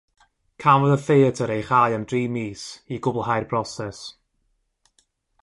[0.61, 2.65] Cafodd y theatr ei chau am dri mis
[2.95, 4.03] i gwblhau'r broses.